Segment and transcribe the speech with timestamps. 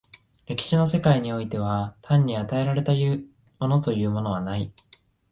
[0.47, 2.93] 歴史の世界においては単に与えられた
[3.59, 4.73] ものというものはない。